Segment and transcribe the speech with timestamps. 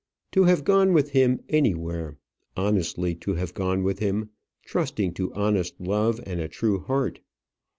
[0.31, 2.17] To have gone with him anywhere
[2.57, 4.31] honestly to have gone with him
[4.65, 7.19] trusting to honest love and a true heart.